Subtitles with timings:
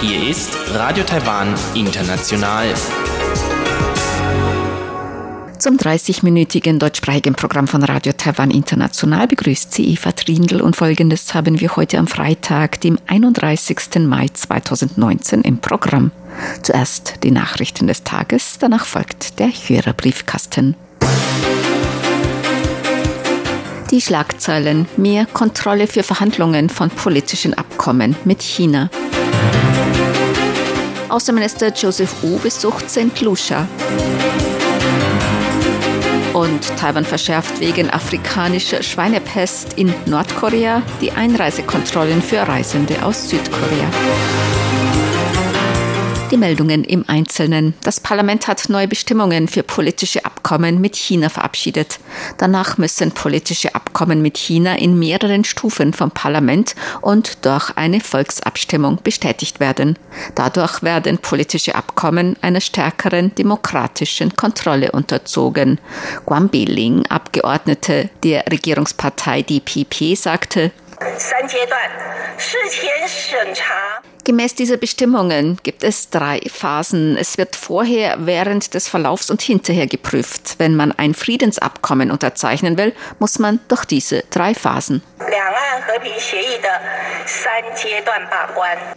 [0.00, 2.72] Hier ist Radio Taiwan International.
[5.58, 11.60] Zum 30-minütigen deutschsprachigen Programm von Radio Taiwan International begrüßt sie Eva Trindl und folgendes haben
[11.60, 14.06] wir heute am Freitag, dem 31.
[14.06, 16.12] Mai 2019 im Programm.
[16.62, 20.76] Zuerst die Nachrichten des Tages, danach folgt der Hörerbriefkasten.
[23.94, 28.90] Die Schlagzeilen Mehr Kontrolle für Verhandlungen von politischen Abkommen mit China.
[31.08, 33.20] Außenminister Joseph Wu besucht St.
[33.20, 33.68] Lucia.
[36.32, 44.73] Und Taiwan verschärft wegen afrikanischer Schweinepest in Nordkorea die Einreisekontrollen für Reisende aus Südkorea.
[46.30, 47.74] Die Meldungen im Einzelnen.
[47.82, 52.00] Das Parlament hat neue Bestimmungen für politische Abkommen mit China verabschiedet.
[52.38, 59.00] Danach müssen politische Abkommen mit China in mehreren Stufen vom Parlament und durch eine Volksabstimmung
[59.04, 59.98] bestätigt werden.
[60.34, 65.78] Dadurch werden politische Abkommen einer stärkeren demokratischen Kontrolle unterzogen.
[66.24, 70.72] Guan Biling, Abgeordnete der Regierungspartei DPP, sagte,
[74.24, 77.14] Gemäß dieser Bestimmungen gibt es drei Phasen.
[77.18, 80.54] Es wird vorher, während des Verlaufs und hinterher geprüft.
[80.56, 85.02] Wenn man ein Friedensabkommen unterzeichnen will, muss man durch diese drei Phasen.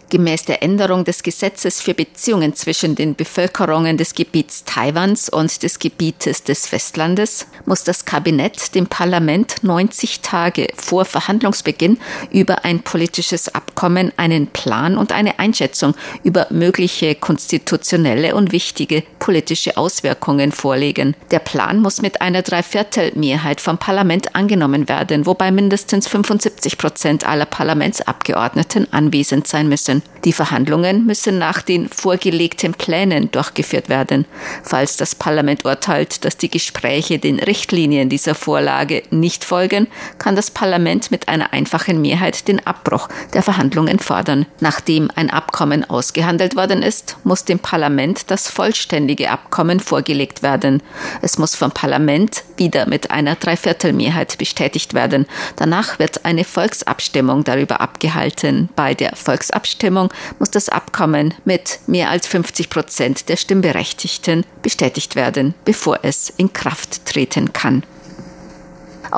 [0.10, 5.80] Gemäß der Änderung des Gesetzes für Beziehungen zwischen den Bevölkerungen des Gebiets Taiwans und des
[5.80, 12.00] Gebietes des Festlandes muss das Kabinett dem Parlament 90 Tage vor Verhandlungsbeginn
[12.32, 19.78] über ein politisches Abkommen einen Plan und eine Einschätzung über mögliche konstitutionelle und wichtige politische
[19.78, 21.16] Auswirkungen vorlegen.
[21.32, 27.46] Der Plan muss mit einer Dreiviertelmehrheit vom Parlament angenommen werden, wobei mindestens 75 Prozent aller
[27.46, 30.02] Parlamentsabgeordneten anwesend sein müssen.
[30.26, 34.26] Die Verhandlungen müssen nach den vorgelegten Plänen durchgeführt werden.
[34.64, 40.52] Falls das Parlament urteilt, dass die Gespräche den Richtlinien dieser Vorlage nicht folgen, kann das
[40.52, 44.46] Parlament mit einer einfachen Mehrheit den Abbruch der Verhandlungen fordern.
[44.60, 50.82] Nachdem ein Abkommen ausgehandelt worden ist, muss dem Parlament das vollständige Abkommen vorgelegt werden.
[51.22, 55.26] Es muss vom Parlament wieder mit einer Dreiviertelmehrheit bestätigt werden.
[55.56, 58.70] Danach wird eine Volksabstimmung darüber abgehalten.
[58.76, 65.54] Bei der Volksabstimmung muss das Abkommen mit mehr als 50 Prozent der Stimmberechtigten bestätigt werden,
[65.66, 67.84] bevor es in Kraft treten kann.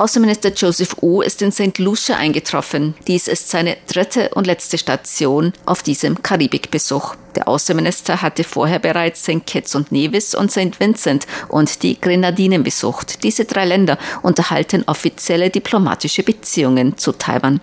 [0.00, 1.76] Außenminister Joseph Wu ist in St.
[1.76, 2.94] Lucia eingetroffen.
[3.06, 7.16] Dies ist seine dritte und letzte Station auf diesem Karibikbesuch.
[7.36, 9.44] Der Außenminister hatte vorher bereits St.
[9.46, 10.80] Kitts und Nevis und St.
[10.80, 13.22] Vincent und die Grenadinen besucht.
[13.24, 17.60] Diese drei Länder unterhalten offizielle diplomatische Beziehungen zu Taiwan.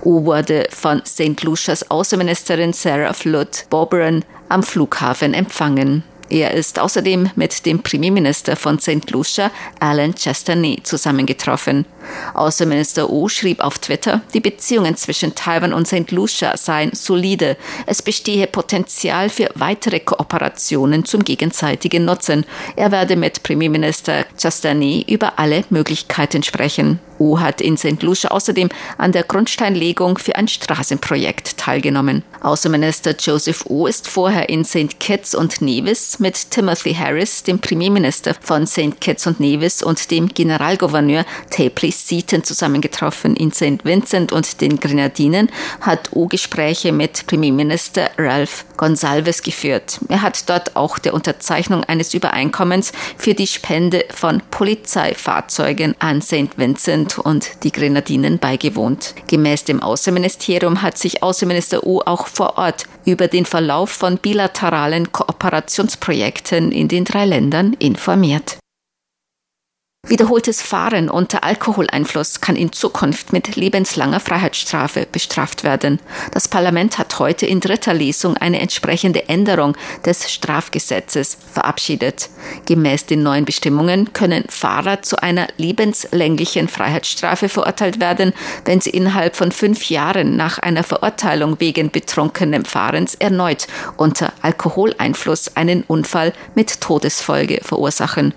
[0.00, 1.42] Wu wurde von St.
[1.42, 6.02] Lucias Außenministerin Sarah Flood Boberon am Flughafen empfangen.
[6.30, 9.10] Er ist außerdem mit dem Premierminister von St.
[9.10, 9.50] Lucia,
[9.80, 11.86] Alan Chesterney, zusammengetroffen.
[12.34, 16.10] Außenminister Wu schrieb auf Twitter, die Beziehungen zwischen Taiwan und St.
[16.10, 17.56] Lucia seien solide.
[17.86, 22.44] Es bestehe Potenzial für weitere Kooperationen zum gegenseitigen Nutzen.
[22.76, 27.00] Er werde mit Premierminister Chastani über alle Möglichkeiten sprechen.
[27.18, 28.02] Wu hat in St.
[28.02, 32.22] Lucia außerdem an der Grundsteinlegung für ein Straßenprojekt teilgenommen.
[32.40, 35.00] Außenminister Joseph Wu ist vorher in St.
[35.00, 39.00] Kitts und Nevis mit Timothy Harris, dem Premierminister von St.
[39.00, 43.36] Kitts und Nevis und dem Generalgouverneur Tapley Seaton zusammengetroffen.
[43.36, 43.84] In St.
[43.84, 45.50] Vincent und den Grenadinen
[45.80, 49.98] hat U Gespräche mit Premierminister Ralph Gonsalves geführt.
[50.08, 56.56] Er hat dort auch der Unterzeichnung eines Übereinkommens für die Spende von Polizeifahrzeugen an St.
[56.56, 59.14] Vincent und die Grenadinen beigewohnt.
[59.26, 65.12] Gemäß dem Außenministerium hat sich Außenminister U auch vor Ort über den Verlauf von bilateralen
[65.12, 68.58] Kooperationsprojekten in den drei Ländern informiert.
[70.06, 75.98] Wiederholtes Fahren unter Alkoholeinfluss kann in Zukunft mit lebenslanger Freiheitsstrafe bestraft werden.
[76.32, 82.30] Das Parlament hat heute in dritter Lesung eine entsprechende Änderung des Strafgesetzes verabschiedet.
[82.64, 88.32] Gemäß den neuen Bestimmungen können Fahrer zu einer lebenslänglichen Freiheitsstrafe verurteilt werden,
[88.64, 93.66] wenn sie innerhalb von fünf Jahren nach einer Verurteilung wegen betrunkenem Fahrens erneut
[93.96, 98.32] unter Alkoholeinfluss einen Unfall mit Todesfolge verursachen.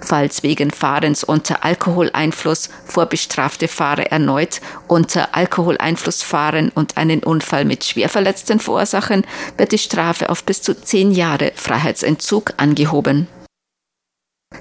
[0.00, 7.84] Falls wegen Fahrens unter Alkoholeinfluss vorbestrafte Fahrer erneut unter Alkoholeinfluss fahren und einen Unfall mit
[7.84, 9.24] Schwerverletzten verursachen,
[9.56, 13.28] wird die Strafe auf bis zu zehn Jahre Freiheitsentzug angehoben.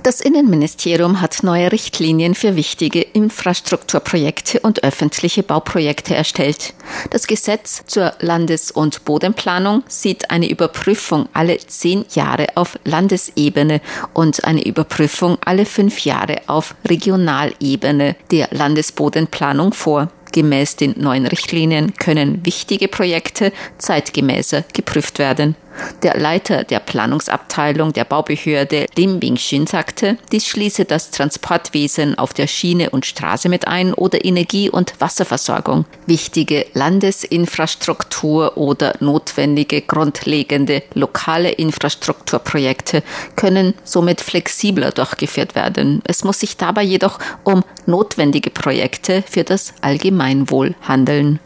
[0.01, 6.73] Das Innenministerium hat neue Richtlinien für wichtige Infrastrukturprojekte und öffentliche Bauprojekte erstellt.
[7.11, 13.81] Das Gesetz zur Landes- und Bodenplanung sieht eine Überprüfung alle zehn Jahre auf Landesebene
[14.13, 20.09] und eine Überprüfung alle fünf Jahre auf Regionalebene der Landesbodenplanung vor.
[20.31, 25.55] Gemäß den neuen Richtlinien können wichtige Projekte zeitgemäßer geprüft werden.
[26.03, 32.47] Der Leiter der Planungsabteilung der Baubehörde Lim Bing-shin sagte, dies schließe das Transportwesen auf der
[32.47, 35.85] Schiene und Straße mit ein oder Energie- und Wasserversorgung.
[36.05, 43.03] Wichtige Landesinfrastruktur oder notwendige grundlegende lokale Infrastrukturprojekte
[43.35, 46.01] können somit flexibler durchgeführt werden.
[46.05, 51.39] Es muss sich dabei jedoch um notwendige Projekte für das Allgemeinwohl handeln.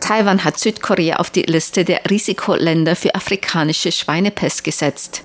[0.00, 5.24] Taiwan hat Südkorea auf die Liste der Risikoländer für afrikanische Schweinepest gesetzt.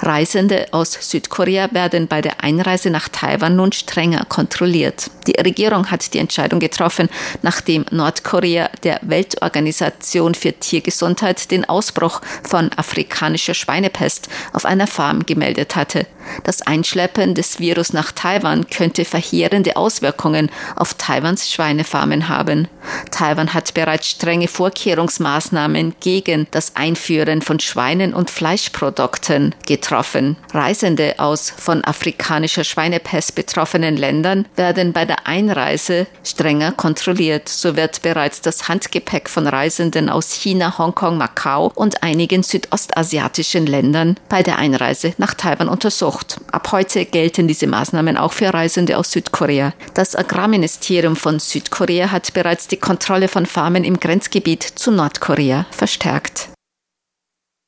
[0.00, 5.10] Reisende aus Südkorea werden bei der Einreise nach Taiwan nun strenger kontrolliert.
[5.26, 7.08] Die Regierung hat die Entscheidung getroffen,
[7.42, 15.76] nachdem Nordkorea der Weltorganisation für Tiergesundheit den Ausbruch von afrikanischer Schweinepest auf einer Farm gemeldet
[15.76, 16.06] hatte.
[16.44, 22.68] Das Einschleppen des Virus nach Taiwan könnte verheerende Auswirkungen auf Taiwans Schweinefarmen haben.
[23.10, 30.36] Taiwan hat bereits strenge Vorkehrungsmaßnahmen gegen das Einführen von Schweinen und Fleischprodukten getroffen.
[30.52, 37.48] Reisende aus von afrikanischer Schweinepest betroffenen Ländern werden bei der Einreise strenger kontrolliert.
[37.48, 44.16] So wird bereits das Handgepäck von Reisenden aus China, Hongkong, Macau und einigen südostasiatischen Ländern
[44.28, 46.40] bei der Einreise nach Taiwan untersucht.
[46.50, 49.72] Ab heute gelten diese Maßnahmen auch für Reisende aus Südkorea.
[49.94, 56.53] Das Agrarministerium von Südkorea hat bereits die Kontrolle von Farmen im Grenzgebiet zu Nordkorea verstärkt.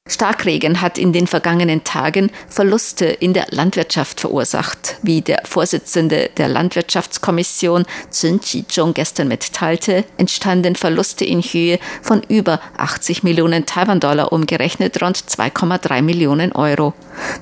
[0.09, 4.97] Starkregen hat in den vergangenen Tagen Verluste in der Landwirtschaft verursacht.
[5.03, 12.61] Wie der Vorsitzende der Landwirtschaftskommission Zun Chi-zhong gestern mitteilte, entstanden Verluste in Höhe von über
[12.77, 16.95] 80 Millionen Taiwan-Dollar, umgerechnet rund 2,3 Millionen Euro.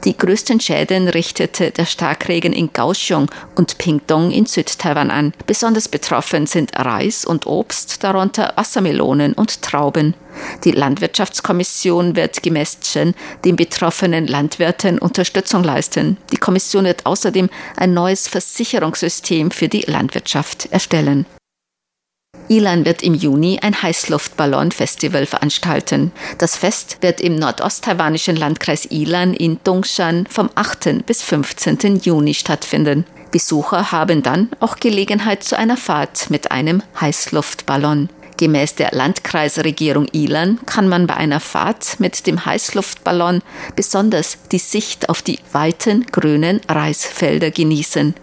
[0.05, 5.35] Die größten Schäden richtete der Starkregen in Kaohsiung und Pingdong in Südtaiwan an.
[5.47, 10.15] Besonders betroffen sind Reis und Obst, darunter Wassermelonen und Trauben.
[10.65, 13.15] Die Landwirtschaftskommission wird gemäß Chen
[13.45, 16.17] den betroffenen Landwirten Unterstützung leisten.
[16.33, 21.27] Die Kommission wird außerdem ein neues Versicherungssystem für die Landwirtschaft erstellen.
[22.49, 26.13] Ilan wird im Juni ein Heißluftballon-Festival veranstalten.
[26.39, 31.07] Das Fest wird im nordosttaiwanischen Landkreis Ilan in Dongshan vom 8.
[31.07, 32.01] bis 15.
[32.03, 33.07] Juni stattfinden.
[33.31, 38.11] Besucher haben dann auch Gelegenheit zu einer Fahrt mit einem Heißluftballon.
[38.37, 43.43] Gemäß der Landkreisregierung Ilan kann man bei einer Fahrt mit dem Heißluftballon
[43.77, 48.15] besonders die Sicht auf die weiten grünen Reisfelder genießen.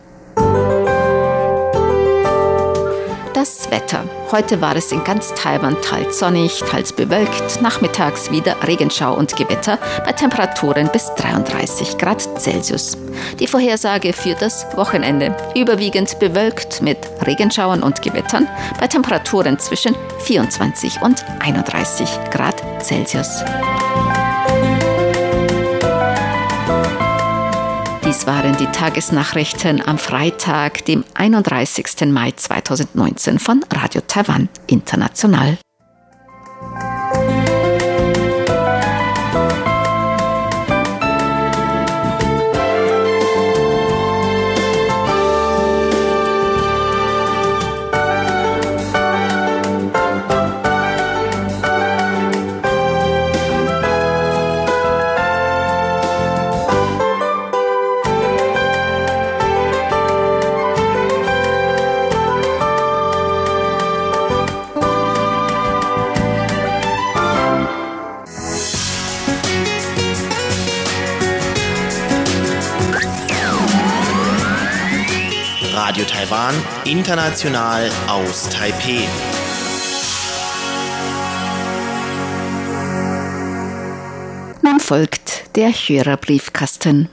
[3.38, 4.03] Das Wetter.
[4.32, 9.77] Heute war es in ganz Taiwan teils sonnig, teils bewölkt, nachmittags wieder Regenschau und Gewitter
[10.03, 12.98] bei Temperaturen bis 33 Grad Celsius.
[13.39, 15.38] Die Vorhersage für das Wochenende.
[15.56, 18.48] Überwiegend bewölkt mit Regenschauern und Gewittern
[18.79, 23.44] bei Temperaturen zwischen 24 und 31 Grad Celsius.
[28.17, 32.07] Dies waren die Tagesnachrichten am Freitag, dem 31.
[32.07, 35.59] Mai 2019 von Radio Taiwan International.
[76.48, 79.06] Taiwan, international aus Taipeh.
[84.62, 87.10] Nun folgt der Hörerbriefkasten.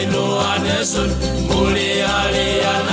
[0.00, 1.10] Murino anesun,
[1.48, 2.88] muli alian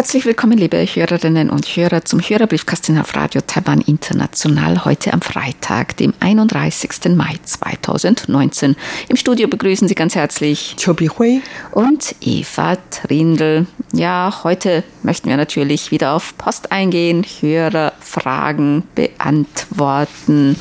[0.00, 5.94] Herzlich willkommen, liebe Hörerinnen und Hörer, zum Hörerbriefkasten auf Radio Taiwan International heute am Freitag,
[5.98, 7.14] dem 31.
[7.14, 8.76] Mai 2019.
[9.10, 11.42] Im Studio begrüßen Sie ganz herzlich Chobi Hui
[11.72, 13.66] und Eva Trindl.
[13.92, 20.56] Ja, heute möchten wir natürlich wieder auf Post eingehen, Hörerfragen beantworten.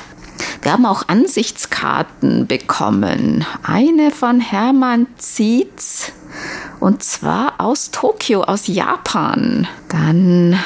[0.61, 3.45] Wir haben auch Ansichtskarten bekommen.
[3.63, 6.11] Eine von Hermann Zietz
[6.79, 9.67] und zwar aus Tokio, aus Japan.
[9.89, 10.59] Dann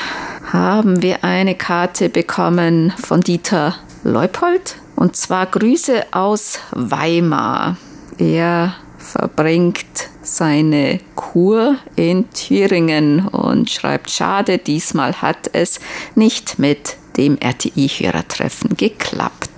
[0.51, 7.77] haben wir eine Karte bekommen von Dieter Leupold und zwar Grüße aus Weimar.
[8.17, 15.79] Er verbringt seine Kur in Thüringen und schreibt, schade, diesmal hat es
[16.15, 19.52] nicht mit dem RTI-Hörertreffen geklappt.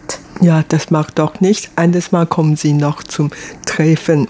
[0.46, 1.72] Ja, das macht doch nicht.
[1.76, 3.32] Eines Mal kommen Sie noch zum
[3.66, 4.28] Treffen.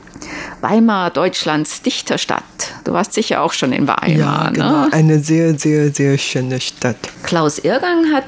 [0.62, 2.42] Weimar, Deutschlands Dichterstadt.
[2.86, 4.08] Du warst sicher auch schon in Weimar.
[4.08, 4.86] Ja, genau.
[4.86, 4.94] Ne?
[4.94, 6.96] Eine sehr, sehr, sehr schöne Stadt.
[7.24, 8.24] Klaus Irgang hat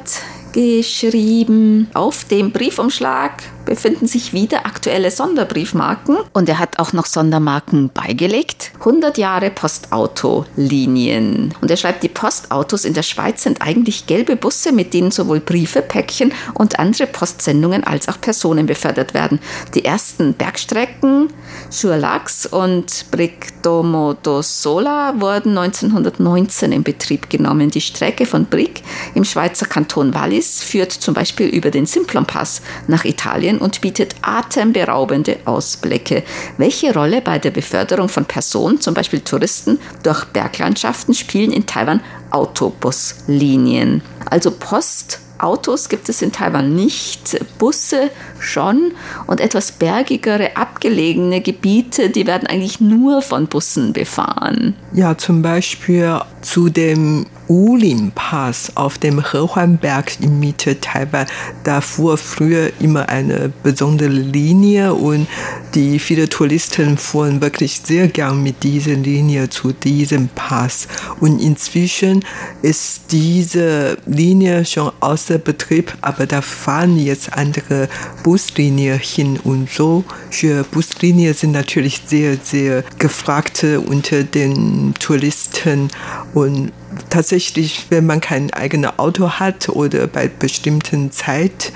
[0.58, 7.92] geschrieben auf dem Briefumschlag befinden sich wieder aktuelle Sonderbriefmarken und er hat auch noch Sondermarken
[7.94, 8.72] beigelegt.
[8.80, 11.54] 100 Jahre Postauto-Linien.
[11.62, 15.42] Und er schreibt, die Postautos in der Schweiz sind eigentlich gelbe Busse, mit denen sowohl
[15.42, 19.40] Briefe, Päckchen und andere Postsendungen als auch Personen befördert werden.
[19.76, 21.28] Die ersten Bergstrecken
[21.70, 27.70] Schurlax und Bricdomo do Sola wurden 1919 in Betrieb genommen.
[27.70, 28.82] Die Strecke von Brick
[29.16, 34.16] im Schweizer Kanton Wallis führt zum Beispiel über den Simplon Pass nach Italien und bietet
[34.22, 36.24] atemberaubende Ausblicke.
[36.58, 42.02] Welche Rolle bei der Beförderung von Personen, zum Beispiel Touristen, durch Berglandschaften spielen in Taiwan
[42.32, 44.02] Autobuslinien?
[44.30, 48.10] Also Post Autos gibt es in Taiwan nicht, Busse
[48.40, 48.92] schon
[49.28, 54.76] und etwas bergigere, abgelegene Gebiete, die werden eigentlich nur von Bussen befahren.
[54.94, 61.28] Ja, zum Beispiel zu dem Ulin-Pass auf dem Hehuanberg in Mitte Taiwan,
[61.64, 65.28] da fuhr früher immer eine besondere Linie und
[65.74, 70.88] die viele Touristen fuhren wirklich sehr gern mit dieser Linie zu diesem Pass.
[71.20, 72.24] Und inzwischen
[72.62, 77.88] ist diese Linie schon außer Betrieb, aber da fahren jetzt andere
[78.28, 80.04] Buslinien hin und so.
[80.32, 85.88] Für Buslinien sind natürlich sehr, sehr gefragte unter den Touristen
[86.34, 86.74] und
[87.10, 91.72] tatsächlich, wenn man kein eigenes Auto hat oder bei bestimmten Zeit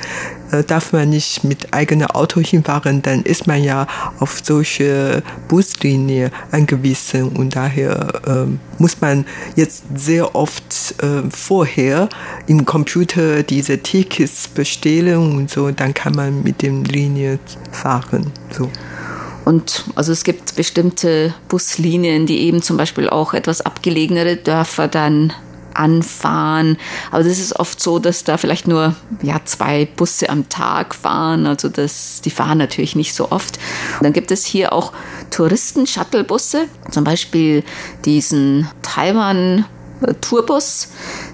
[0.52, 3.88] äh, darf man nicht mit eigenem Auto hinfahren, dann ist man ja
[4.20, 9.26] auf solche Buslinie angewiesen und daher äh, muss man
[9.56, 12.10] jetzt sehr oft äh, vorher
[12.48, 17.40] im Computer diese Tickets bestellen und so, dann kann man mit dem Linie
[17.72, 18.32] fahren.
[18.52, 18.70] So.
[19.46, 25.34] Und also es gibt bestimmte Buslinien, die eben zum Beispiel auch etwas abgelegenere Dörfer dann
[25.74, 26.78] anfahren.
[27.12, 31.48] Aber das ist oft so, dass da vielleicht nur ja, zwei Busse am Tag fahren.
[31.48, 33.58] Also das, die fahren natürlich nicht so oft.
[33.98, 34.92] Und dann gibt es hier auch
[35.32, 37.64] Touristen-Shuttle-Busse, zum Beispiel
[38.06, 39.66] diesen Taiwan
[40.22, 40.90] Tourbus.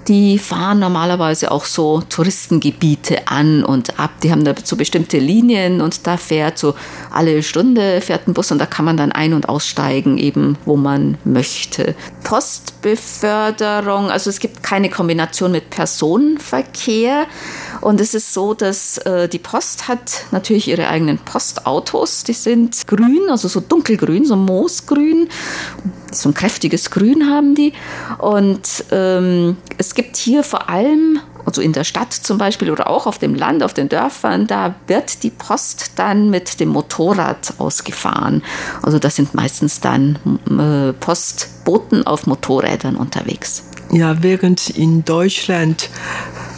[0.08, 4.12] Die fahren normalerweise auch so Touristengebiete an und ab.
[4.24, 6.76] Die haben da so bestimmte Linien und da fährt so
[7.12, 10.76] alle Stunde fährt ein Bus und da kann man dann ein- und aussteigen, eben wo
[10.76, 11.96] man möchte.
[12.24, 17.26] Postbeförderung, also es gibt keine Kombination mit Personenverkehr.
[17.82, 22.24] Und es ist so, dass äh, die Post hat natürlich ihre eigenen Postautos.
[22.24, 25.30] Die sind grün, also so dunkelgrün, so moosgrün.
[26.12, 27.74] So ein kräftiges Grün haben die.
[28.18, 33.08] Und ähm, es gibt hier vor allem, also in der Stadt zum Beispiel oder auch
[33.08, 38.44] auf dem Land, auf den Dörfern, da wird die Post dann mit dem Motorrad ausgefahren.
[38.82, 40.18] Also das sind meistens dann
[40.50, 43.64] äh, Postboten auf Motorrädern unterwegs.
[43.92, 45.90] Ja, während in Deutschland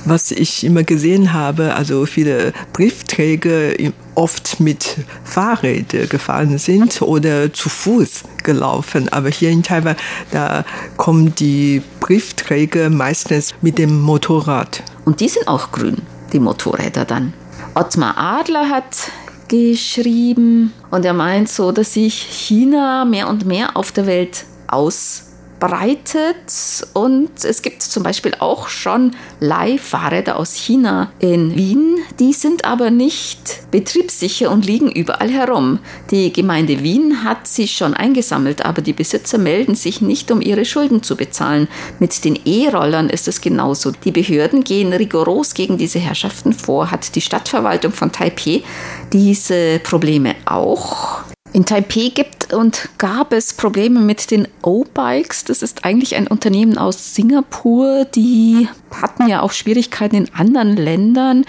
[0.06, 3.74] was ich immer gesehen habe, also viele Briefträger
[4.16, 9.10] oft mit Fahrrädern gefahren sind oder zu Fuß gelaufen.
[9.10, 9.96] Aber hier in Taiwan,
[10.32, 10.66] da
[10.98, 14.84] kommen die Briefträger meistens mit dem Motorrad.
[15.06, 15.98] Und die sind auch grün,
[16.34, 17.34] die Motorräder dann.
[17.76, 19.12] Ottmar Adler hat
[19.48, 20.74] geschrieben.
[20.92, 25.29] Und er meint so, dass sich China mehr und mehr auf der Welt aus
[25.60, 31.98] verbreitet und es gibt zum Beispiel auch schon Leihfahrräder aus China in Wien.
[32.20, 35.80] Die sind aber nicht betriebssicher und liegen überall herum.
[36.12, 40.66] Die Gemeinde Wien hat sie schon eingesammelt, aber die Besitzer melden sich nicht, um ihre
[40.66, 41.68] Schulden zu bezahlen.
[42.00, 43.92] Mit den E-Rollern ist es genauso.
[43.92, 46.92] Die Behörden gehen rigoros gegen diese Herrschaften vor.
[46.92, 48.64] Hat die Stadtverwaltung von Taipei
[49.12, 51.24] diese Probleme auch?
[51.52, 55.46] In Taipei gibt und gab es Probleme mit den O-Bikes.
[55.46, 58.06] Das ist eigentlich ein Unternehmen aus Singapur.
[58.06, 61.46] Die hatten ja auch Schwierigkeiten in anderen Ländern.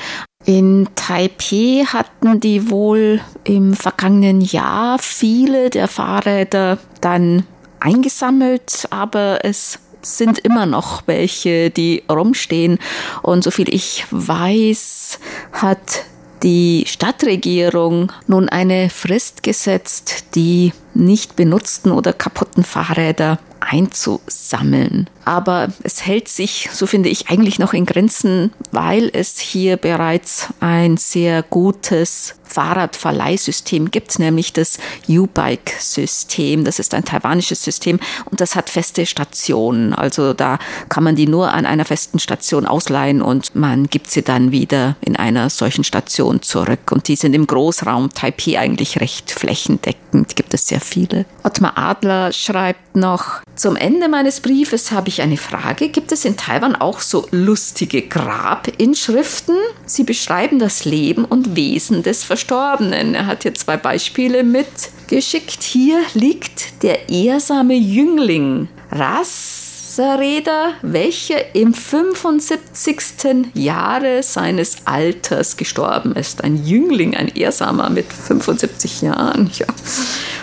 [0.46, 7.44] In Taipei hatten die wohl im vergangenen Jahr viele der Fahrräder dann
[7.78, 12.78] eingesammelt, aber es sind immer noch welche, die rumstehen.
[13.22, 15.18] Und soviel ich weiß,
[15.52, 16.04] hat
[16.42, 25.08] die Stadtregierung nun eine Frist gesetzt, die nicht benutzten oder kaputten Fahrräder einzusammeln.
[25.24, 30.48] Aber es hält sich, so finde ich, eigentlich noch in Grenzen, weil es hier bereits
[30.60, 34.78] ein sehr gutes Fahrradverleihsystem gibt, nämlich das
[35.08, 36.64] U-Bike-System.
[36.64, 39.94] Das ist ein taiwanisches System und das hat feste Stationen.
[39.94, 44.22] Also da kann man die nur an einer festen Station ausleihen und man gibt sie
[44.22, 46.90] dann wieder in einer solchen Station zurück.
[46.90, 49.99] Und die sind im Großraum Taipei eigentlich recht flächendeckend.
[50.12, 51.24] Gibt es sehr viele.
[51.42, 55.88] Ottmar Adler schreibt noch, zum Ende meines Briefes habe ich eine Frage.
[55.88, 59.56] Gibt es in Taiwan auch so lustige Grabinschriften?
[59.86, 63.14] Sie beschreiben das Leben und Wesen des Verstorbenen.
[63.14, 65.62] Er hat hier zwei Beispiele mitgeschickt.
[65.62, 68.68] Hier liegt der ehrsame Jüngling.
[68.90, 69.69] Ras
[70.00, 73.52] Wasserräder, welcher im 75.
[73.52, 76.42] Jahre seines Alters gestorben ist.
[76.42, 79.50] Ein Jüngling, ein Ehrsamer mit 75 Jahren.
[79.58, 79.66] Ja.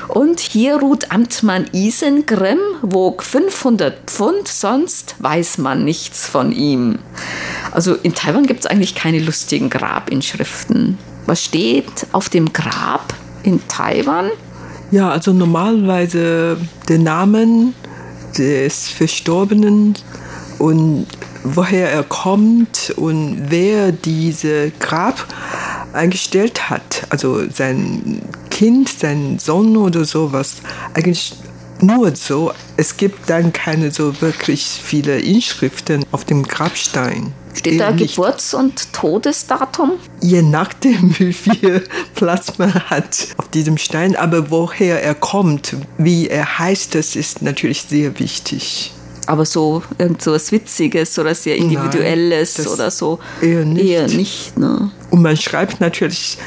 [0.09, 6.99] Und hier ruht Amtmann Isengrim, wog 500 Pfund, sonst weiß man nichts von ihm.
[7.71, 10.99] Also in Taiwan gibt es eigentlich keine lustigen Grabinschriften.
[11.25, 14.29] Was steht auf dem Grab in Taiwan?
[14.91, 17.73] Ja, also normalerweise der Name
[18.37, 19.95] des Verstorbenen
[20.59, 21.07] und
[21.43, 25.25] woher er kommt und wer diese Grab
[25.93, 27.07] eingestellt hat.
[27.09, 30.57] Also sein Kind, sein Sohn oder sowas.
[30.93, 31.33] Eigentlich
[31.81, 32.51] nur so.
[32.75, 37.33] Es gibt dann keine so wirklich viele Inschriften auf dem Grabstein.
[37.57, 39.93] Steht da Geburts- und Todesdatum?
[40.21, 41.83] Je nachdem, wie viel
[42.15, 44.15] Platz man hat auf diesem Stein.
[44.15, 48.93] Aber woher er kommt, wie er heißt, das ist natürlich sehr wichtig.
[49.25, 53.85] Aber so irgend so was Witziges oder sehr Individuelles Nein, oder so eher nicht.
[53.85, 54.89] Eher nicht ne?
[55.11, 56.37] Und man schreibt natürlich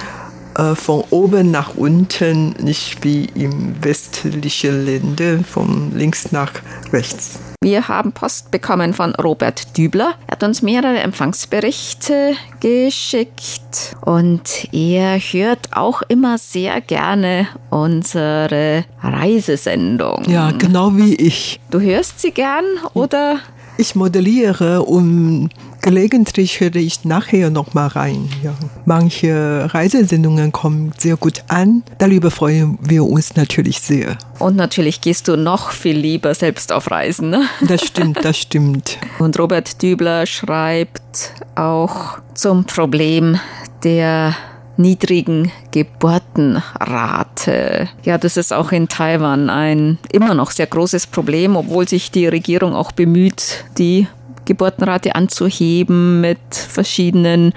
[0.56, 6.52] äh, von oben nach unten, nicht wie im westlichen Ländern, von links nach
[6.92, 7.38] rechts.
[7.62, 10.14] Wir haben Post bekommen von Robert Dübler.
[10.26, 20.24] Er hat uns mehrere Empfangsberichte geschickt und er hört auch immer sehr gerne unsere Reisesendung.
[20.26, 21.60] Ja, genau wie ich.
[21.70, 23.40] Du hörst sie gern oder?
[23.76, 25.50] Ich modelliere und
[25.82, 28.28] Gelegentlich höre ich nachher noch mal rein.
[28.42, 28.54] Ja.
[28.84, 31.82] Manche Reisesendungen kommen sehr gut an.
[31.98, 34.18] Darüber freuen wir uns natürlich sehr.
[34.38, 37.30] Und natürlich gehst du noch viel lieber selbst auf Reisen.
[37.30, 37.44] Ne?
[37.66, 38.98] Das stimmt, das stimmt.
[39.18, 43.40] Und Robert Dübler schreibt auch zum Problem
[43.82, 44.36] der
[44.76, 47.88] niedrigen Geburtenrate.
[48.02, 52.26] Ja, das ist auch in Taiwan ein immer noch sehr großes Problem, obwohl sich die
[52.26, 54.06] Regierung auch bemüht, die
[54.50, 57.52] Geburtenrate anzuheben mit verschiedenen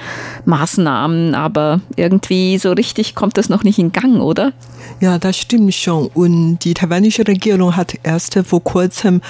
[0.45, 4.53] Maßnahmen, aber irgendwie so richtig kommt das noch nicht in Gang, oder?
[4.99, 6.07] Ja, das stimmt schon.
[6.13, 9.21] Und die taiwanische Regierung hat erst vor kurzem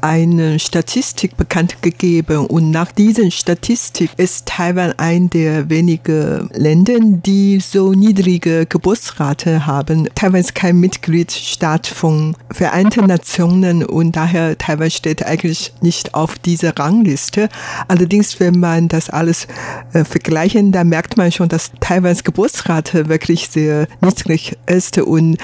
[0.00, 2.46] eine Statistik bekannt gegeben.
[2.46, 10.08] Und nach dieser Statistik ist Taiwan ein der wenigen Länder, die so niedrige Geburtsrate haben.
[10.14, 16.76] Taiwan ist kein Mitgliedsstaat von Vereinten Nationen und daher Taiwan steht eigentlich nicht auf dieser
[16.78, 17.48] Rangliste.
[17.88, 19.46] Allerdings, wenn man das alles
[19.92, 25.38] äh, vergleichen, dann merkt man schon, dass Taiwans Geburtsrate wirklich sehr niedrig ist und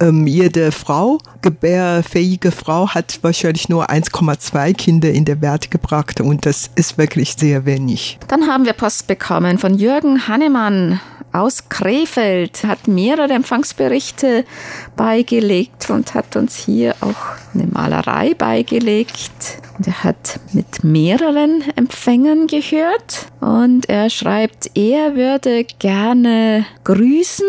[0.00, 6.46] ähm, jede Frau, gebärfähige Frau, hat wahrscheinlich nur 1,2 Kinder in der Welt gebracht und
[6.46, 8.18] das ist wirklich sehr wenig.
[8.28, 11.00] Dann haben wir Post bekommen von Jürgen Hannemann
[11.32, 14.44] aus Krefeld, hat mehrere Empfangsberichte
[14.96, 19.60] beigelegt und hat uns hier auch eine Malerei beigelegt.
[19.76, 27.46] Und er hat mit mehreren Empfängern gehört und er schreibt, er würde gerne grüßen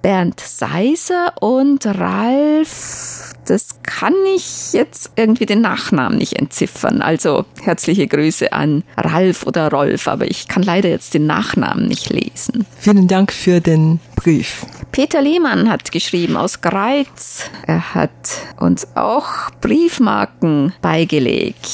[0.00, 7.02] Bernd Seiser und Ralf das kann ich jetzt irgendwie den Nachnamen nicht entziffern.
[7.02, 12.10] Also herzliche Grüße an Ralf oder Rolf, aber ich kann leider jetzt den Nachnamen nicht
[12.10, 12.66] lesen.
[12.78, 14.66] Vielen Dank für den Brief.
[14.92, 17.50] Peter Lehmann hat geschrieben aus Greiz.
[17.66, 18.10] Er hat
[18.58, 21.65] uns auch Briefmarken beigelegt.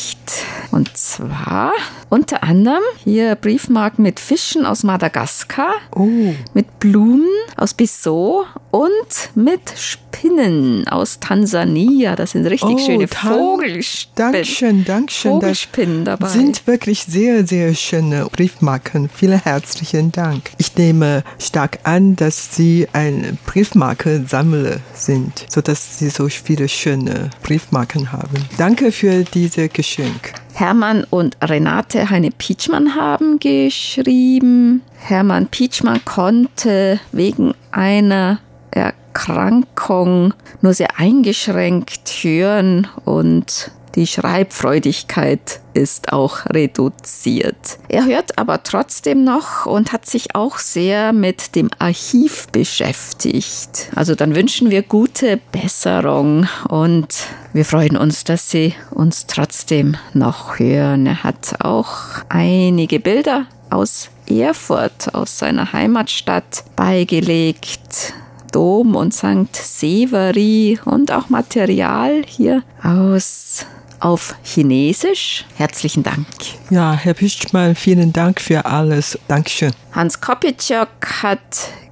[0.71, 1.73] Und zwar
[2.09, 6.35] unter anderem hier Briefmarken mit Fischen aus Madagaskar, oh.
[6.55, 12.17] mit Blumen aus Bissau und mit Spinnen aus Tansania.
[12.17, 14.33] Das sind richtig oh, schöne Vogelspinnen.
[14.33, 15.33] Dankeschön, Dankeschön.
[15.33, 16.29] Vogelspinnen dabei.
[16.29, 19.11] Sind wirklich sehr, sehr schöne Briefmarken.
[19.15, 20.51] Vielen herzlichen Dank.
[20.59, 28.13] Ich nehme stark an, dass Sie ein Briefmarkensammler sind, sodass Sie so viele schöne Briefmarken
[28.13, 28.45] haben.
[28.57, 30.35] Danke für diese Geschenk.
[30.55, 34.83] Hermann und Renate Heine Pietschmann haben geschrieben.
[34.97, 38.39] Hermann Pietschmann konnte wegen einer
[38.71, 47.79] Erkrankung nur sehr eingeschränkt hören und die Schreibfreudigkeit ist auch reduziert.
[47.89, 53.91] Er hört aber trotzdem noch und hat sich auch sehr mit dem Archiv beschäftigt.
[53.95, 57.09] Also dann wünschen wir gute Besserung und
[57.53, 61.07] wir freuen uns, dass Sie uns trotzdem noch hören.
[61.07, 61.93] Er hat auch
[62.29, 68.15] einige Bilder aus Erfurt, aus seiner Heimatstadt beigelegt.
[68.53, 69.55] Dom und St.
[69.55, 73.65] Severi und auch Material hier aus
[74.03, 75.45] auf Chinesisch.
[75.57, 76.27] Herzlichen Dank.
[76.71, 79.19] Ja, Herr Pischmann, vielen Dank für alles.
[79.29, 79.73] Dankeschön.
[79.93, 80.89] Hans Kopitschok
[81.23, 81.41] hat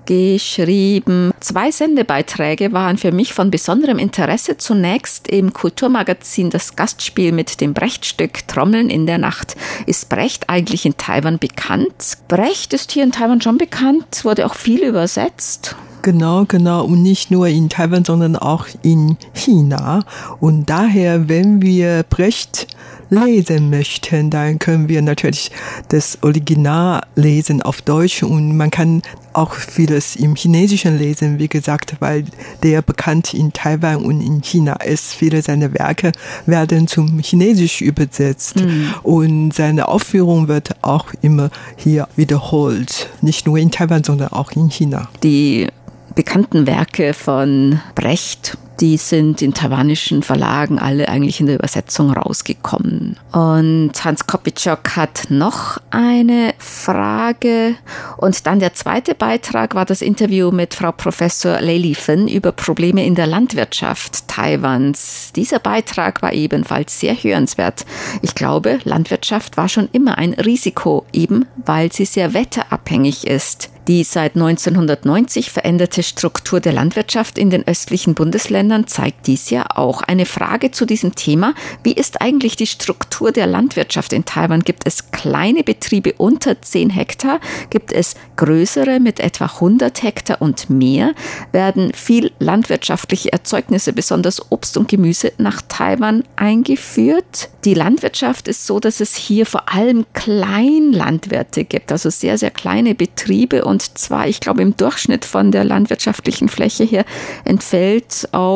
[0.06, 1.32] geschrieben.
[1.38, 4.56] Zwei Sendebeiträge waren für mich von besonderem Interesse.
[4.56, 9.56] Zunächst im Kulturmagazin das Gastspiel mit dem Brecht-Stück Trommeln in der Nacht.
[9.86, 12.18] Ist Brecht eigentlich in Taiwan bekannt?
[12.26, 15.76] Brecht ist hier in Taiwan schon bekannt, wurde auch viel übersetzt.
[16.02, 16.84] Genau, genau.
[16.84, 20.04] Und nicht nur in Taiwan, sondern auch in China.
[20.40, 22.66] Und daher, wenn wir Brecht
[23.10, 25.50] lesen möchten, dann können wir natürlich
[25.88, 31.96] das Original lesen auf Deutsch und man kann auch vieles im Chinesischen lesen, wie gesagt,
[32.00, 32.24] weil
[32.62, 35.14] der bekannt in Taiwan und in China ist.
[35.14, 36.12] Viele seiner Werke
[36.46, 38.94] werden zum Chinesisch übersetzt mhm.
[39.02, 43.08] und seine Aufführung wird auch immer hier wiederholt.
[43.22, 45.08] Nicht nur in Taiwan, sondern auch in China.
[45.22, 45.68] Die
[46.14, 53.18] bekannten Werke von Brecht, die sind in taiwanischen Verlagen alle eigentlich in der Übersetzung rausgekommen.
[53.32, 57.74] Und Hans Kopitschok hat noch eine Frage.
[58.16, 63.04] Und dann der zweite Beitrag war das Interview mit Frau Professor Lei Fen über Probleme
[63.04, 65.32] in der Landwirtschaft Taiwans.
[65.36, 67.84] Dieser Beitrag war ebenfalls sehr hörenswert.
[68.22, 73.70] Ich glaube, Landwirtschaft war schon immer ein Risiko, eben weil sie sehr wetterabhängig ist.
[73.88, 80.02] Die seit 1990 veränderte Struktur der Landwirtschaft in den östlichen Bundesländern zeigt dies ja auch.
[80.02, 81.54] Eine Frage zu diesem Thema.
[81.82, 84.60] Wie ist eigentlich die Struktur der Landwirtschaft in Taiwan?
[84.60, 87.40] Gibt es kleine Betriebe unter 10 Hektar?
[87.70, 91.14] Gibt es größere mit etwa 100 Hektar und mehr?
[91.52, 97.50] Werden viel landwirtschaftliche Erzeugnisse, besonders Obst und Gemüse, nach Taiwan eingeführt?
[97.64, 102.94] Die Landwirtschaft ist so, dass es hier vor allem Kleinlandwirte gibt, also sehr, sehr kleine
[102.94, 107.04] Betriebe und zwar, ich glaube, im Durchschnitt von der landwirtschaftlichen Fläche her
[107.44, 108.49] entfällt auf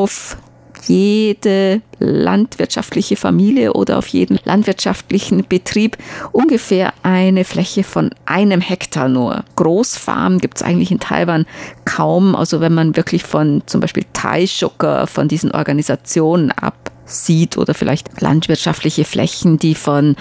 [0.87, 5.97] jede landwirtschaftliche Familie oder auf jeden landwirtschaftlichen Betrieb
[6.33, 9.45] ungefähr eine Fläche von einem Hektar nur.
[9.57, 11.47] Großfarmen gibt es eigentlich in Taiwan
[11.85, 12.35] kaum.
[12.35, 18.21] Also wenn man wirklich von zum Beispiel Taischucker, von diesen Organisationen ab sieht oder vielleicht
[18.21, 20.17] landwirtschaftliche Flächen, die von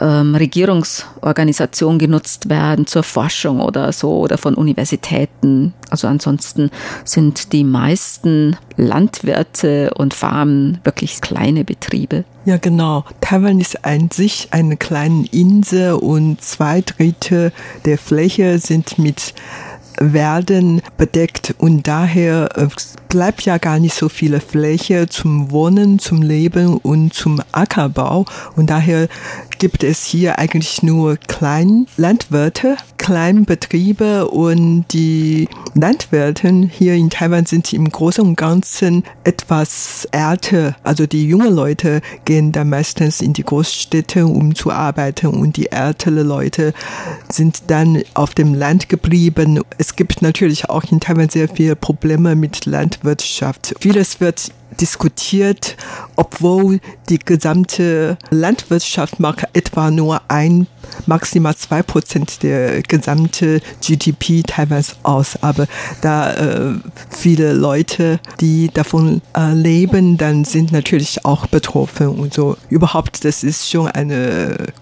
[0.00, 5.74] ähm, Regierungsorganisationen genutzt werden zur Forschung oder so oder von Universitäten.
[5.90, 6.70] Also ansonsten
[7.04, 12.24] sind die meisten Landwirte und Farmen wirklich kleine Betriebe.
[12.44, 13.04] Ja, genau.
[13.20, 17.52] Taiwan ist an sich eine kleine Insel und zwei Drittel
[17.84, 19.34] der Fläche sind mit
[19.98, 22.68] werden bedeckt und daher äh,
[23.08, 28.70] bleibt ja gar nicht so viele Fläche zum Wohnen, zum Leben und zum Ackerbau und
[28.70, 29.08] daher
[29.58, 37.90] gibt es hier eigentlich nur Kleinlandwirte, Kleinbetriebe und die Landwirte hier in Taiwan sind im
[37.90, 40.76] Großen und Ganzen etwas älter.
[40.82, 45.70] Also die jungen Leute gehen da meistens in die Großstädte, um zu arbeiten und die
[45.70, 46.74] älteren Leute
[47.30, 49.60] sind dann auf dem Land geblieben.
[49.78, 53.74] Es gibt natürlich auch in Taiwan sehr viele Probleme mit Landwirtschaft.
[53.78, 55.76] Vieles wird diskutiert,
[56.16, 60.66] obwohl die gesamte Landwirtschaft macht etwa nur ein,
[61.06, 65.36] maximal zwei Prozent der gesamten GDP Taiwans aus.
[65.42, 65.66] Aber
[66.00, 66.74] da äh,
[67.10, 72.56] viele Leute, die davon äh, leben, dann sind natürlich auch betroffen und so.
[72.68, 74.12] Überhaupt, das ist schon ein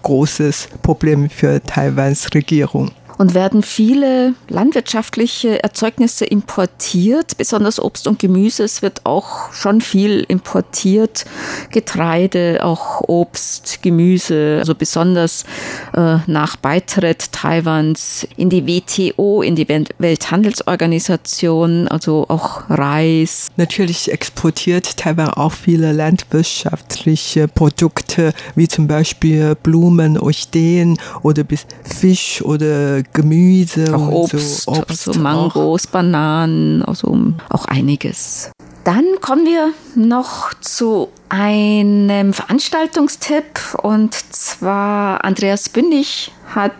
[0.01, 8.63] großes Problem für Taiwans Regierung und werden viele landwirtschaftliche Erzeugnisse importiert, besonders Obst und Gemüse.
[8.63, 11.25] Es wird auch schon viel importiert,
[11.71, 15.45] Getreide, auch Obst, Gemüse, also besonders
[15.95, 23.47] äh, nach Beitritt Taiwans in die WTO, in die Welthandelsorganisation, also auch Reis.
[23.55, 31.43] Natürlich exportiert Taiwan auch viele landwirtschaftliche Produkte, wie zum Beispiel Blumen, Orchideen oder
[31.83, 35.91] Fisch oder Gemüse auch Obst, so, Obst also Mangos, auch.
[35.91, 37.17] Bananen, also
[37.49, 38.51] auch einiges.
[38.83, 46.73] Dann kommen wir noch zu einem Veranstaltungstipp und zwar Andreas Bündig hat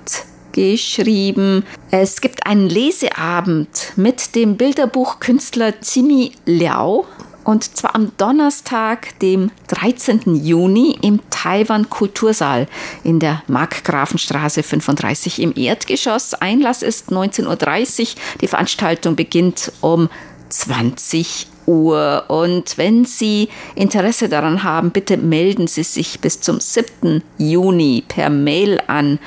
[0.52, 7.06] geschrieben, es gibt einen Leseabend mit dem Bilderbuchkünstler Jimmy Liao
[7.46, 10.36] und zwar am Donnerstag, dem 13.
[10.36, 12.68] Juni im Taiwan Kultursaal
[13.04, 16.34] in der Markgrafenstraße 35 im Erdgeschoss.
[16.34, 18.08] Einlass ist 19.30 Uhr.
[18.42, 20.10] Die Veranstaltung beginnt um
[20.50, 22.26] 20 Uhr.
[22.28, 27.24] Und wenn Sie Interesse daran haben, bitte melden Sie sich bis zum 7.
[27.38, 29.20] Juni per Mail an.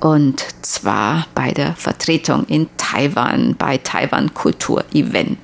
[0.00, 5.38] Und zwar bei der Vertretung in Taiwan, bei Taiwan Kultur Event.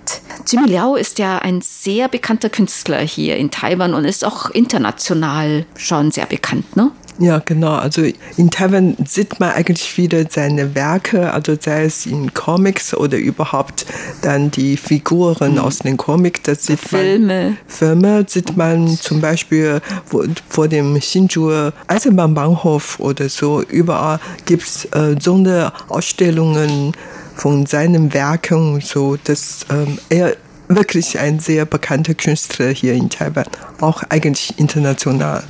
[0.46, 5.64] Jimmy Liao ist ja ein sehr bekannter Künstler hier in Taiwan und ist auch international
[5.76, 6.90] schon sehr bekannt, ne?
[7.20, 7.74] Ja, genau.
[7.74, 8.02] Also
[8.38, 13.84] in Taiwan sieht man eigentlich wieder seine Werke, also sei es in Comics oder überhaupt
[14.22, 15.58] dann die Figuren mhm.
[15.58, 16.40] aus den Comics.
[16.44, 17.44] Das sieht Filme.
[17.44, 23.62] Man, Filme sieht man zum Beispiel vor, vor dem Shinjuer Eisenbahnbahnhof oder so.
[23.62, 26.92] Überall gibt's äh, Sonderausstellungen
[27.36, 29.18] von seinen Werken und so.
[29.22, 30.36] dass ähm, er
[30.68, 33.44] wirklich ein sehr bekannter Künstler hier in Taiwan,
[33.80, 35.42] auch eigentlich international.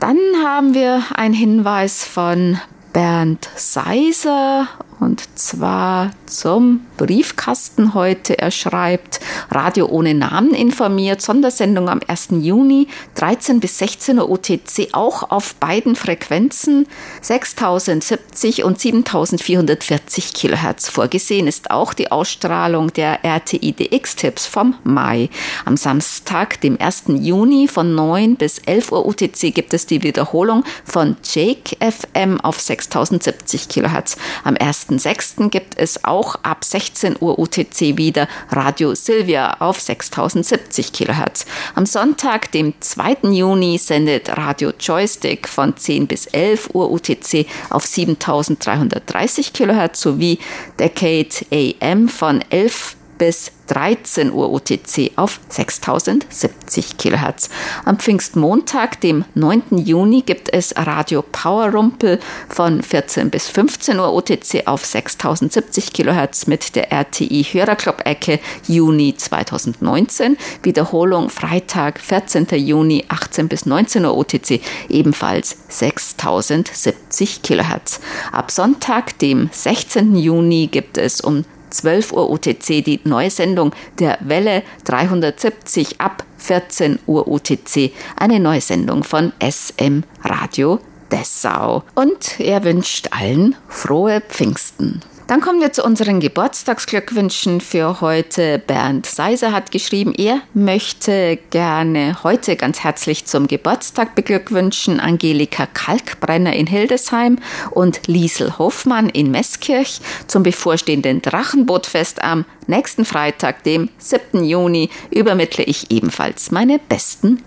[0.00, 2.58] Dann haben wir einen Hinweis von
[2.94, 4.66] Bernd Seiser
[5.00, 8.38] und zwar zum Briefkasten heute.
[8.38, 12.28] Er schreibt, Radio ohne Namen informiert, Sondersendung am 1.
[12.40, 16.86] Juni, 13 bis 16 Uhr UTC, auch auf beiden Frequenzen,
[17.22, 20.90] 6070 und 7440 Kilohertz.
[20.90, 25.30] Vorgesehen ist auch die Ausstrahlung der RTI-DX-Tipps vom Mai.
[25.64, 27.04] Am Samstag, dem 1.
[27.08, 32.60] Juni von 9 bis 11 Uhr UTC gibt es die Wiederholung von Jake FM auf
[32.60, 34.16] 6070 Kilohertz.
[34.44, 34.89] Am 1.
[34.98, 35.50] 1.6.
[35.50, 41.46] gibt es auch ab 16 Uhr UTC wieder Radio Silvia auf 6070 kHz.
[41.74, 43.30] Am Sonntag, dem 2.
[43.30, 50.38] Juni, sendet Radio Joystick von 10 bis 11 Uhr UTC auf 7330 kHz sowie
[50.78, 57.50] Decade AM von 11 bis 13 Uhr UTC auf 6070 kHz.
[57.84, 59.76] Am Pfingstmontag, dem 9.
[59.76, 66.46] Juni, gibt es Radio Power Rumpel von 14 bis 15 Uhr UTC auf 6070 kHz
[66.46, 70.38] mit der RTI Hörerclub-Ecke Juni 2019.
[70.62, 72.46] Wiederholung Freitag, 14.
[72.52, 78.00] Juni, 18 bis 19 Uhr UTC, ebenfalls 6070 kHz.
[78.32, 80.16] Ab Sonntag, dem 16.
[80.16, 86.98] Juni, gibt es um 12 Uhr UTC die neue Sendung der Welle 370 ab 14
[87.06, 90.80] Uhr UTC, eine neue Sendung von SM Radio
[91.10, 91.84] Dessau.
[91.94, 95.00] Und er wünscht allen frohe Pfingsten.
[95.30, 98.58] Dann kommen wir zu unseren Geburtstagsglückwünschen für heute.
[98.58, 106.54] Bernd Seiser hat geschrieben, er möchte gerne heute ganz herzlich zum Geburtstag beglückwünschen Angelika Kalkbrenner
[106.54, 107.38] in Hildesheim
[107.70, 114.42] und Liesel Hoffmann in Meßkirch zum bevorstehenden Drachenbootfest am nächsten Freitag, dem 7.
[114.42, 117.40] Juni, übermittle ich ebenfalls meine besten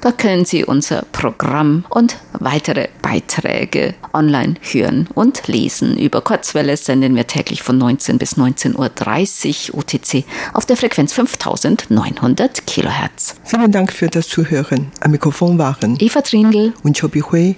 [0.00, 5.96] Dort können Sie unser Programm und weitere Beiträge online hören und lesen.
[5.98, 12.66] Über Kurzwelle senden wir täglich von 19 bis 19.30 Uhr UTC auf der Frequenz 5900
[12.66, 13.36] Kilohertz.
[13.44, 14.92] Vielen Dank für das Zuhören.
[15.00, 17.56] Am Mikrofon waren Eva Trindl und Chobi Hui.